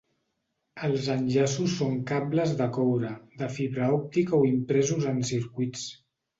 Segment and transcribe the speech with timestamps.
[0.87, 3.13] Els enllaços són cables de coure,
[3.43, 5.89] de fibra òptica o impresos en circuits.